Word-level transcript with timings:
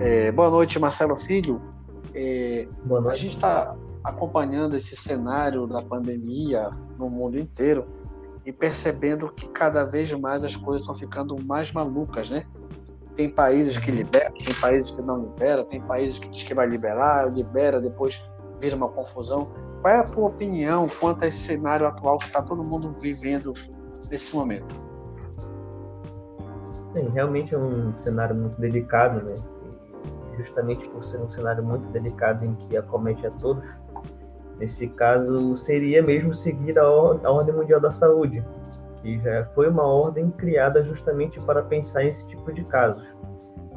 É, 0.00 0.32
boa 0.32 0.48
noite, 0.48 0.78
Marcelo 0.78 1.14
Filho. 1.14 1.60
É, 2.14 2.66
boa 2.84 3.02
noite. 3.02 3.16
A 3.16 3.18
gente 3.18 3.34
está 3.34 3.76
acompanhando 4.02 4.74
esse 4.74 4.96
cenário 4.96 5.66
da 5.66 5.82
pandemia 5.82 6.70
no 6.98 7.10
mundo 7.10 7.38
inteiro 7.38 7.86
e 8.46 8.50
percebendo 8.50 9.28
que 9.28 9.46
cada 9.50 9.84
vez 9.84 10.10
mais 10.14 10.42
as 10.42 10.56
coisas 10.56 10.80
estão 10.80 10.94
ficando 10.94 11.36
mais 11.44 11.70
malucas, 11.70 12.30
né? 12.30 12.46
Tem 13.14 13.28
países 13.28 13.76
que 13.76 13.90
liberam, 13.90 14.32
tem 14.42 14.54
países 14.54 14.90
que 14.90 15.02
não 15.02 15.20
liberam, 15.20 15.64
tem 15.64 15.82
países 15.82 16.18
que 16.18 16.30
diz 16.30 16.44
que 16.44 16.54
vai 16.54 16.66
liberar, 16.66 17.30
libera, 17.30 17.78
depois 17.78 18.24
vira 18.58 18.74
uma 18.74 18.88
confusão. 18.88 19.50
Qual 19.82 19.92
é 19.92 19.98
a 19.98 20.04
tua 20.04 20.28
opinião 20.28 20.88
quanto 20.98 21.24
a 21.24 21.26
esse 21.26 21.40
cenário 21.40 21.86
atual 21.86 22.16
que 22.16 22.24
está 22.24 22.40
todo 22.40 22.64
mundo 22.64 22.88
vivendo 22.88 23.52
nesse 24.10 24.34
momento? 24.34 24.74
Sim, 26.94 27.10
realmente 27.12 27.54
é 27.54 27.58
um 27.58 27.94
cenário 27.98 28.34
muito 28.34 28.58
delicado, 28.58 29.22
né? 29.26 29.59
Justamente 30.40 30.88
por 30.88 31.04
ser 31.04 31.18
um 31.18 31.30
cenário 31.30 31.62
muito 31.62 31.86
delicado 31.92 32.44
em 32.44 32.54
que 32.54 32.76
acomete 32.76 33.26
a 33.26 33.30
todos, 33.30 33.64
nesse 34.58 34.88
caso 34.88 35.56
seria 35.56 36.02
mesmo 36.02 36.34
seguir 36.34 36.78
a, 36.78 36.88
or 36.88 37.20
a 37.24 37.30
Ordem 37.30 37.54
Mundial 37.54 37.80
da 37.80 37.90
Saúde, 37.90 38.44
que 39.02 39.18
já 39.18 39.46
foi 39.54 39.68
uma 39.68 39.86
ordem 39.86 40.30
criada 40.30 40.82
justamente 40.84 41.40
para 41.40 41.62
pensar 41.62 42.04
esse 42.04 42.26
tipo 42.28 42.52
de 42.52 42.62
casos, 42.64 43.06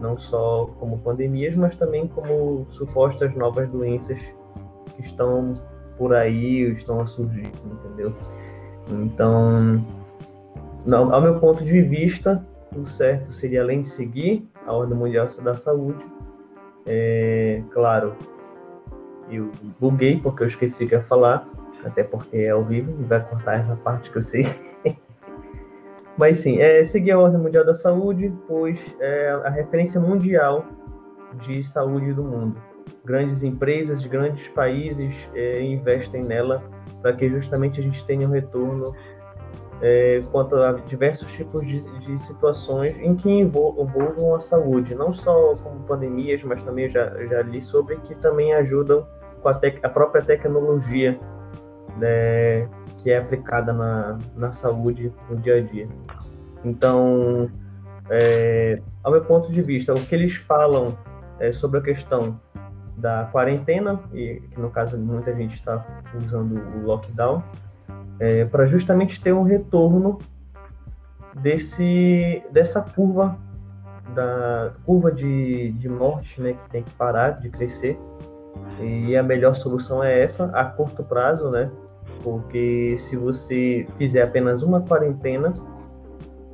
não 0.00 0.14
só 0.14 0.66
como 0.78 0.98
pandemias, 0.98 1.56
mas 1.56 1.74
também 1.76 2.06
como 2.06 2.66
supostas 2.72 3.34
novas 3.34 3.68
doenças 3.70 4.18
que 4.94 5.02
estão 5.02 5.54
por 5.96 6.14
aí, 6.14 6.72
estão 6.72 7.00
a 7.00 7.06
surgir, 7.06 7.50
entendeu? 7.64 8.12
Então, 8.90 9.82
ao 11.10 11.20
meu 11.20 11.40
ponto 11.40 11.64
de 11.64 11.80
vista, 11.80 12.44
o 12.76 12.86
certo 12.86 13.32
seria 13.32 13.62
além 13.62 13.82
de 13.82 13.88
seguir 13.88 14.46
a 14.66 14.72
Ordem 14.72 14.96
Mundial 14.96 15.28
da 15.42 15.56
Saúde, 15.56 16.04
é, 16.86 17.62
claro, 17.72 18.14
eu 19.30 19.50
buguei 19.80 20.20
porque 20.20 20.44
eu 20.44 20.46
esqueci 20.46 20.86
que 20.86 20.94
ia 20.94 21.02
falar, 21.02 21.48
até 21.84 22.02
porque 22.02 22.36
é 22.36 22.50
ao 22.50 22.64
vivo 22.64 22.94
e 23.00 23.04
vai 23.04 23.22
cortar 23.28 23.58
essa 23.58 23.76
parte 23.76 24.10
que 24.10 24.18
eu 24.18 24.22
sei. 24.22 24.46
Mas 26.16 26.38
sim, 26.38 26.58
é 26.58 26.82
seguir 26.84 27.10
a 27.10 27.18
Ordem 27.18 27.40
Mundial 27.40 27.64
da 27.64 27.74
Saúde, 27.74 28.32
pois 28.48 28.80
é 29.00 29.30
a 29.44 29.50
referência 29.50 30.00
mundial 30.00 30.64
de 31.42 31.62
saúde 31.62 32.14
do 32.14 32.24
mundo. 32.24 32.56
Grandes 33.04 33.42
empresas, 33.42 34.04
grandes 34.06 34.48
países 34.48 35.14
é, 35.34 35.62
investem 35.62 36.22
nela 36.22 36.62
para 37.02 37.12
que 37.12 37.28
justamente 37.28 37.80
a 37.80 37.82
gente 37.82 38.04
tenha 38.06 38.26
um 38.26 38.30
retorno 38.30 38.94
é, 39.82 40.22
quanto 40.30 40.56
a 40.56 40.72
diversos 40.72 41.30
tipos 41.32 41.66
de, 41.66 41.80
de 42.00 42.18
situações 42.20 42.96
em 42.98 43.14
que 43.14 43.30
envolvam 43.30 44.34
a 44.34 44.40
saúde, 44.40 44.94
não 44.94 45.12
só 45.12 45.54
como 45.56 45.80
pandemias, 45.80 46.42
mas 46.42 46.62
também 46.62 46.88
já, 46.88 47.10
já 47.26 47.42
li 47.42 47.62
sobre 47.62 47.96
que 47.96 48.18
também 48.18 48.54
ajudam 48.54 49.06
com 49.42 49.48
a, 49.48 49.54
tec, 49.54 49.78
a 49.84 49.88
própria 49.88 50.22
tecnologia 50.22 51.18
né, 51.98 52.68
que 53.02 53.10
é 53.10 53.18
aplicada 53.18 53.72
na, 53.72 54.18
na 54.34 54.52
saúde 54.52 55.12
no 55.28 55.36
dia 55.36 55.56
a 55.56 55.60
dia. 55.60 55.88
Então, 56.64 57.50
é, 58.08 58.80
ao 59.02 59.12
meu 59.12 59.24
ponto 59.24 59.52
de 59.52 59.62
vista, 59.62 59.92
o 59.92 60.00
que 60.00 60.14
eles 60.14 60.34
falam 60.36 60.96
é, 61.38 61.52
sobre 61.52 61.80
a 61.80 61.82
questão 61.82 62.40
da 62.96 63.28
quarentena, 63.30 64.00
e 64.12 64.40
que 64.50 64.58
no 64.58 64.70
caso 64.70 64.96
muita 64.96 65.34
gente 65.34 65.54
está 65.54 65.84
usando 66.16 66.58
o 66.76 66.86
lockdown, 66.86 67.42
é, 68.18 68.44
para 68.44 68.66
justamente 68.66 69.20
ter 69.20 69.32
um 69.32 69.42
retorno 69.42 70.18
desse, 71.34 72.42
dessa 72.50 72.80
curva 72.80 73.38
da 74.14 74.72
curva 74.84 75.12
de, 75.12 75.72
de 75.72 75.88
morte, 75.88 76.40
né, 76.40 76.54
que 76.54 76.70
tem 76.70 76.82
que 76.82 76.94
parar 76.94 77.32
de 77.32 77.50
crescer. 77.50 77.98
E 78.80 79.16
a 79.16 79.22
melhor 79.22 79.54
solução 79.54 80.02
é 80.02 80.20
essa, 80.20 80.46
a 80.46 80.64
curto 80.64 81.02
prazo, 81.02 81.50
né? 81.50 81.70
Porque 82.22 82.96
se 82.98 83.16
você 83.16 83.86
fizer 83.96 84.22
apenas 84.22 84.62
uma 84.62 84.80
quarentena, 84.80 85.52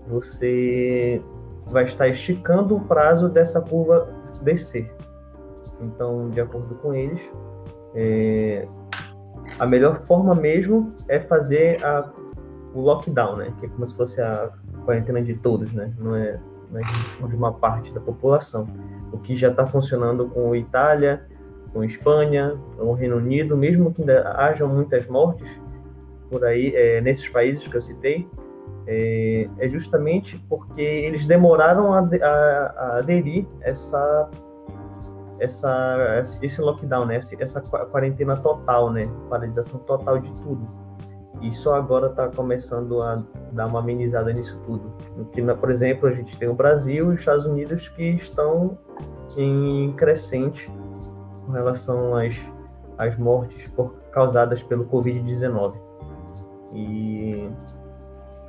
você 0.06 1.22
vai 1.69 1.84
estar 1.84 2.09
esticando 2.09 2.76
o 2.76 2.81
prazo 2.81 3.28
dessa 3.28 3.60
curva 3.60 4.09
descer. 4.42 4.92
Então, 5.81 6.28
de 6.28 6.41
acordo 6.41 6.75
com 6.76 6.94
eles, 6.94 7.20
é, 7.94 8.31
a 9.62 9.66
melhor 9.66 10.02
forma 10.08 10.34
mesmo 10.34 10.88
é 11.06 11.20
fazer 11.20 11.80
a, 11.84 12.10
o 12.74 12.80
lockdown, 12.80 13.36
né? 13.36 13.54
Que 13.60 13.66
é 13.66 13.68
como 13.68 13.86
se 13.86 13.94
fosse 13.94 14.20
a 14.20 14.50
quarentena 14.84 15.22
de 15.22 15.34
todos, 15.34 15.72
né? 15.72 15.92
Não 16.00 16.16
é, 16.16 16.36
não 16.72 16.80
é 16.80 17.28
de 17.28 17.36
uma 17.36 17.52
parte 17.52 17.92
da 17.92 18.00
população. 18.00 18.66
O 19.12 19.18
que 19.18 19.36
já 19.36 19.50
está 19.50 19.64
funcionando 19.64 20.26
com 20.26 20.56
Itália, 20.56 21.24
com 21.72 21.84
Espanha, 21.84 22.58
com 22.76 22.92
Reino 22.94 23.18
Unido, 23.18 23.56
mesmo 23.56 23.94
que 23.94 24.00
ainda 24.00 24.32
hajam 24.32 24.66
muitas 24.66 25.06
mortes 25.06 25.48
por 26.28 26.44
aí, 26.44 26.74
é, 26.74 27.00
nesses 27.00 27.28
países 27.28 27.64
que 27.68 27.76
eu 27.76 27.82
citei, 27.82 28.28
é, 28.88 29.48
é, 29.60 29.68
justamente 29.68 30.44
porque 30.48 30.82
eles 30.82 31.24
demoraram 31.24 31.92
a, 31.92 32.00
a, 32.00 32.26
a 32.26 32.98
aderir 32.98 33.46
essa 33.60 34.28
essa, 35.38 36.22
esse 36.41 36.60
lockdown, 36.60 37.06
né? 37.06 37.20
essa 37.38 37.60
quarentena 37.60 38.37
total, 38.37 38.91
né? 38.91 39.09
Paralisação 39.28 39.81
total 39.81 40.19
de 40.19 40.32
tudo. 40.34 40.69
E 41.41 41.53
só 41.54 41.75
agora 41.75 42.06
está 42.06 42.28
começando 42.28 43.03
a 43.03 43.20
dar 43.53 43.66
uma 43.66 43.81
amenizada 43.81 44.32
nisso 44.32 44.60
tudo. 44.65 44.92
Que, 45.32 45.42
por 45.42 45.71
exemplo, 45.71 46.09
a 46.09 46.12
gente 46.12 46.38
tem 46.38 46.48
o 46.48 46.54
Brasil 46.54 47.10
e 47.10 47.15
os 47.15 47.21
Estados 47.21 47.44
Unidos 47.44 47.88
que 47.88 48.10
estão 48.10 48.78
em 49.37 49.92
crescente 49.94 50.71
com 51.44 51.53
relação 51.53 52.15
às, 52.15 52.38
às 52.97 53.19
mortes 53.19 53.69
por, 53.71 53.94
causadas 54.12 54.62
pelo 54.62 54.84
Covid-19. 54.87 55.75
E 56.72 57.50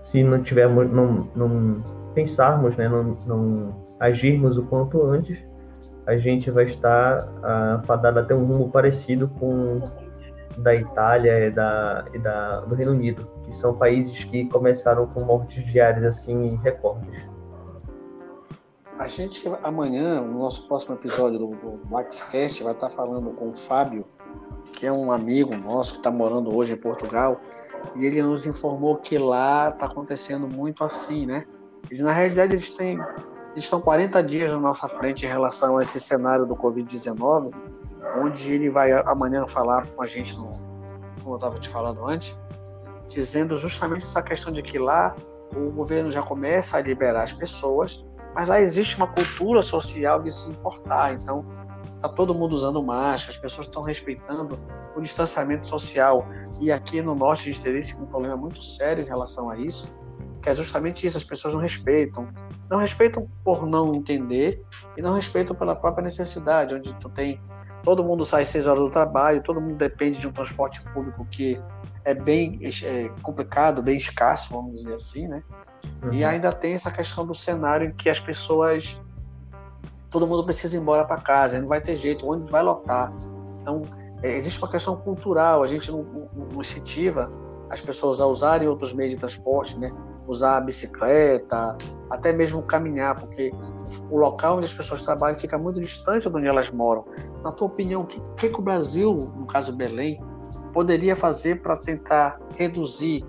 se 0.03 0.23
não 0.23 0.39
tivermos, 0.39 0.91
não, 0.91 1.27
não 1.35 1.77
pensarmos, 2.13 2.77
né, 2.77 2.87
não, 2.87 3.09
não 3.25 3.75
agirmos 3.99 4.57
o 4.57 4.63
quanto 4.63 5.03
antes, 5.03 5.43
a 6.05 6.17
gente 6.17 6.51
vai 6.51 6.65
estar 6.65 7.23
uh, 7.23 7.85
fadado 7.85 8.19
a 8.19 8.23
ter 8.23 8.33
um 8.33 8.43
rumo 8.43 8.69
parecido 8.69 9.27
com 9.39 9.77
da 10.57 10.75
Itália 10.75 11.47
e, 11.47 11.51
da, 11.51 12.05
e 12.13 12.19
da, 12.19 12.59
do 12.61 12.75
Reino 12.75 12.91
Unido, 12.91 13.27
que 13.43 13.55
são 13.55 13.75
países 13.75 14.23
que 14.25 14.45
começaram 14.49 15.07
com 15.07 15.21
mortes 15.21 15.65
diárias 15.65 16.03
assim 16.03 16.59
recordes. 16.63 17.27
A 18.99 19.07
gente 19.07 19.43
amanhã, 19.63 20.21
no 20.21 20.39
nosso 20.39 20.67
próximo 20.67 20.95
episódio 20.95 21.39
do, 21.39 21.47
do 21.47 21.79
MaxCast, 21.89 22.63
vai 22.63 22.73
estar 22.73 22.89
falando 22.89 23.31
com 23.31 23.49
o 23.49 23.55
Fábio, 23.55 24.05
que 24.71 24.85
é 24.85 24.91
um 24.91 25.11
amigo 25.11 25.55
nosso 25.55 25.93
que 25.93 25.97
está 25.97 26.11
morando 26.11 26.55
hoje 26.55 26.73
em 26.73 26.77
Portugal, 26.77 27.41
e 27.95 28.05
ele 28.05 28.21
nos 28.21 28.45
informou 28.45 28.97
que 28.97 29.17
lá 29.17 29.69
está 29.69 29.87
acontecendo 29.87 30.47
muito 30.47 30.83
assim, 30.83 31.25
né? 31.25 31.45
Eles, 31.89 32.03
na 32.03 32.11
realidade, 32.11 32.53
eles 32.53 32.71
têm 32.71 32.99
estão 33.59 33.79
40 33.79 34.23
dias 34.23 34.51
na 34.51 34.59
nossa 34.59 34.87
frente 34.87 35.25
em 35.25 35.29
relação 35.29 35.77
a 35.77 35.83
esse 35.83 35.99
cenário 35.99 36.45
do 36.45 36.55
Covid-19, 36.55 37.53
onde 38.17 38.51
ele 38.51 38.69
vai 38.69 38.91
amanhã 38.91 39.45
falar 39.45 39.87
com 39.87 40.01
a 40.01 40.07
gente, 40.07 40.37
no, 40.37 40.51
como 41.21 41.33
eu 41.33 41.35
estava 41.35 41.59
te 41.59 41.69
falando 41.69 42.05
antes, 42.05 42.37
dizendo 43.07 43.57
justamente 43.57 44.03
essa 44.03 44.21
questão 44.21 44.51
de 44.51 44.61
que 44.61 44.79
lá 44.79 45.15
o 45.55 45.71
governo 45.71 46.11
já 46.11 46.23
começa 46.23 46.77
a 46.77 46.81
liberar 46.81 47.23
as 47.23 47.33
pessoas, 47.33 48.03
mas 48.33 48.49
lá 48.49 48.59
existe 48.59 48.97
uma 48.97 49.07
cultura 49.07 49.61
social 49.61 50.21
de 50.21 50.31
se 50.31 50.51
importar. 50.51 51.13
Então, 51.13 51.45
está 51.95 52.09
todo 52.09 52.33
mundo 52.33 52.53
usando 52.53 52.81
máscara, 52.81 53.31
as 53.31 53.37
pessoas 53.37 53.67
estão 53.67 53.83
respeitando 53.83 54.59
o 54.95 55.01
distanciamento 55.01 55.67
social. 55.67 56.25
E 56.59 56.71
aqui 56.71 57.01
no 57.01 57.13
norte 57.13 57.41
a 57.41 57.53
gente 57.53 57.61
teria 57.61 57.81
um 57.99 58.07
problema 58.07 58.35
muito 58.35 58.63
sério 58.63 59.03
em 59.03 59.07
relação 59.07 59.49
a 59.49 59.57
isso 59.57 59.87
que 60.43 60.49
é 60.49 60.53
justamente 60.53 61.07
isso, 61.07 61.17
as 61.17 61.23
pessoas 61.23 61.53
não 61.53 61.61
respeitam. 61.61 62.27
Não 62.69 62.77
respeitam 62.77 63.27
por 63.43 63.65
não 63.65 63.95
entender 63.95 64.61
e 64.97 65.01
não 65.01 65.13
respeitam 65.13 65.55
pela 65.55 65.73
própria 65.73 66.03
necessidade, 66.03 66.75
onde 66.75 66.93
tu 66.95 67.09
tem 67.09 67.39
todo 67.83 68.03
mundo 68.03 68.25
sai 68.25 68.45
seis 68.45 68.65
horas 68.65 68.79
do 68.79 68.89
trabalho, 68.89 69.43
todo 69.43 69.59
mundo 69.59 69.75
depende 69.75 70.19
de 70.19 70.27
um 70.27 70.31
transporte 70.31 70.81
público 70.93 71.25
que 71.29 71.59
é 72.05 72.13
bem 72.13 72.59
é, 72.63 73.09
complicado, 73.21 73.81
bem 73.81 73.97
escasso, 73.97 74.53
vamos 74.53 74.79
dizer 74.79 74.95
assim, 74.95 75.27
né? 75.27 75.43
Uhum. 76.01 76.13
E 76.13 76.23
ainda 76.23 76.51
tem 76.51 76.73
essa 76.73 76.89
questão 76.89 77.25
do 77.25 77.35
cenário 77.35 77.87
em 77.87 77.93
que 77.93 78.09
as 78.09 78.19
pessoas 78.19 79.01
todo 80.09 80.27
mundo 80.27 80.45
precisa 80.45 80.77
ir 80.77 80.79
embora 80.79 81.03
para 81.03 81.19
casa, 81.19 81.59
não 81.59 81.67
vai 81.67 81.81
ter 81.81 81.95
jeito, 81.95 82.25
o 82.25 82.31
ônibus 82.31 82.49
vai 82.49 82.63
lotar. 82.63 83.11
Então, 83.61 83.81
é, 84.21 84.35
existe 84.35 84.59
uma 84.59 84.69
questão 84.69 84.95
cultural, 84.95 85.63
a 85.63 85.67
gente 85.67 85.91
não, 85.91 86.03
não, 86.03 86.29
não 86.53 86.61
incentiva 86.61 87.31
as 87.69 87.81
pessoas 87.81 88.21
a 88.21 88.27
usarem 88.27 88.67
outros 88.67 88.93
meios 88.93 89.13
de 89.13 89.19
transporte, 89.19 89.77
né? 89.77 89.91
Usar 90.27 90.57
a 90.57 90.61
bicicleta, 90.61 91.77
até 92.09 92.31
mesmo 92.31 92.61
caminhar, 92.61 93.17
porque 93.17 93.51
o 94.09 94.17
local 94.17 94.57
onde 94.57 94.65
as 94.65 94.73
pessoas 94.73 95.03
trabalham 95.03 95.37
fica 95.37 95.57
muito 95.57 95.79
distante 95.79 96.29
de 96.29 96.35
onde 96.35 96.47
elas 96.47 96.69
moram. 96.71 97.05
Na 97.43 97.51
tua 97.51 97.67
opinião, 97.67 98.01
o 98.01 98.05
que, 98.05 98.21
que, 98.49 98.59
o 98.59 98.61
Brasil, 98.61 99.11
no 99.35 99.45
caso 99.45 99.75
Belém, 99.75 100.23
poderia 100.71 101.15
fazer 101.15 101.61
para 101.61 101.75
tentar 101.75 102.39
reduzir 102.55 103.25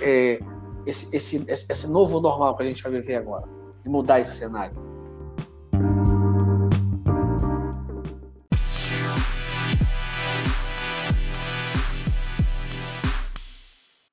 é, 0.00 0.38
esse, 0.86 1.14
esse, 1.14 1.44
esse 1.48 1.90
novo 1.90 2.20
normal 2.20 2.56
que 2.56 2.62
a 2.62 2.66
gente 2.66 2.82
vai 2.82 2.92
viver 2.92 3.16
agora 3.16 3.44
e 3.84 3.88
mudar 3.88 4.20
esse 4.20 4.36
cenário? 4.38 4.83